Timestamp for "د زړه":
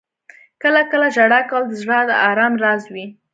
1.67-1.99